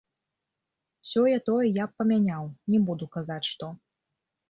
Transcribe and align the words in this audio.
Сёе-тое 1.09 1.65
я 1.69 1.85
б 1.91 2.01
памяняў, 2.01 2.51
не 2.75 2.79
буду 2.91 3.13
казаць, 3.19 3.43
што. 3.53 3.65